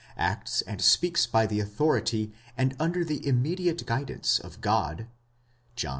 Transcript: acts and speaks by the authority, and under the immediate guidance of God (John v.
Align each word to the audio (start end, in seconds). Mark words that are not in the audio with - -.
acts 0.17 0.63
and 0.63 0.81
speaks 0.81 1.27
by 1.27 1.45
the 1.45 1.59
authority, 1.59 2.33
and 2.57 2.75
under 2.79 3.05
the 3.05 3.23
immediate 3.23 3.85
guidance 3.85 4.39
of 4.39 4.59
God 4.59 5.05
(John 5.75 5.89
v. 5.89 5.89